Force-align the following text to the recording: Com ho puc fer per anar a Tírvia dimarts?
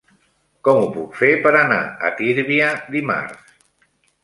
Com 0.67 0.79
ho 0.85 0.87
puc 0.95 1.19
fer 1.19 1.29
per 1.43 1.51
anar 1.59 1.79
a 2.11 2.11
Tírvia 2.23 2.73
dimarts? 2.99 3.57